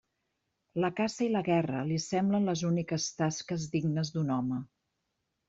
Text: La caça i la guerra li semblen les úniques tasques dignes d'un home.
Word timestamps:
La 0.83 0.89
caça 0.99 1.21
i 1.25 1.27
la 1.33 1.43
guerra 1.47 1.83
li 1.89 1.99
semblen 2.07 2.49
les 2.51 2.65
úniques 2.71 3.07
tasques 3.21 3.69
dignes 3.77 4.13
d'un 4.17 4.35
home. 4.41 4.61